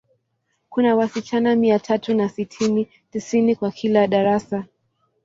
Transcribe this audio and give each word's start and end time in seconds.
Kuna 0.69 0.95
wasichana 0.95 1.55
mia 1.55 1.79
tatu 1.79 2.13
na 2.13 2.29
sitini, 2.29 2.89
tisini 3.11 3.55
kwa 3.55 3.71
kila 3.71 4.07
darasa. 4.07 4.63